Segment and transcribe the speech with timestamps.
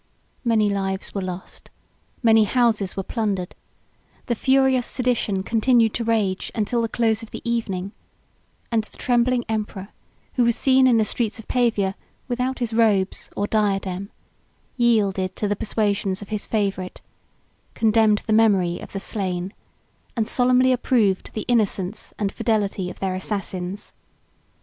[0.43, 1.69] Many lives were lost;
[2.23, 3.53] many houses were plundered;
[4.25, 7.91] the furious sedition continued to rage till the close of the evening;
[8.71, 9.89] and the trembling emperor,
[10.33, 11.93] who was seen in the streets of Pavia
[12.27, 14.09] without his robes or diadem,
[14.75, 16.99] yielded to the persuasions of his favorite;
[17.75, 19.53] condemned the memory of the slain;
[20.15, 23.93] and solemnly approved the innocence and fidelity of their assassins.